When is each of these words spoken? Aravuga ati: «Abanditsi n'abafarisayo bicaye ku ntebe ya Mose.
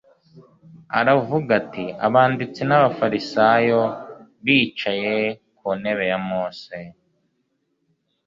Aravuga 0.99 1.49
ati: 1.61 1.85
«Abanditsi 2.07 2.61
n'abafarisayo 2.65 3.81
bicaye 4.43 5.15
ku 5.57 5.67
ntebe 5.79 6.03
ya 6.11 6.19
Mose. 6.27 6.77